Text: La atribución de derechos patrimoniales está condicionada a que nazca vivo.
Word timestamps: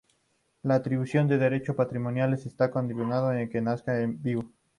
La 0.63 0.73
atribución 0.73 1.27
de 1.27 1.37
derechos 1.37 1.75
patrimoniales 1.75 2.47
está 2.47 2.71
condicionada 2.71 3.37
a 3.39 3.49
que 3.49 3.61
nazca 3.61 4.03
vivo. 4.07 4.49